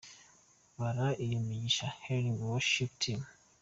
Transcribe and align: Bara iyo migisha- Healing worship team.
Bara 0.77 1.07
iyo 1.25 1.37
migisha- 1.47 1.97
Healing 2.05 2.39
worship 2.49 2.91
team. 3.01 3.21